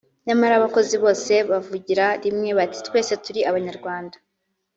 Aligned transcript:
nyamara 0.27 0.53
abakozi 0.57 0.95
bose 1.03 1.33
bavugira 1.49 2.05
rimwe 2.23 2.49
bati 2.57 2.79
“twese 2.87 3.13
turi 3.23 3.39
Abanyarwanda 3.49 4.15